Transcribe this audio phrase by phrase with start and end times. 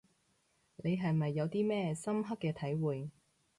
[0.77, 3.11] 你係咪有啲咩深刻嘅體會